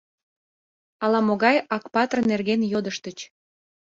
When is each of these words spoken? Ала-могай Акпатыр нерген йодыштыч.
Ала-могай 1.03 1.57
Акпатыр 1.75 2.19
нерген 2.31 2.61
йодыштыч. 2.71 3.17